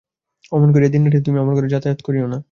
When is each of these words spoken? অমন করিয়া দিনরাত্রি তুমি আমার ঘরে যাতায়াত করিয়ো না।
অমন 0.51 0.69
করিয়া 0.73 0.91
দিনরাত্রি 0.93 1.21
তুমি 1.27 1.37
আমার 1.39 1.53
ঘরে 1.57 1.73
যাতায়াত 1.73 1.99
করিয়ো 2.07 2.27
না। 2.27 2.37